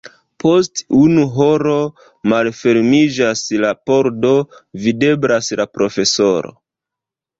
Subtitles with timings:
[0.43, 1.75] Post unu horo
[2.33, 4.33] malfermiĝas la pordo,
[4.87, 6.57] videblas la profesoro.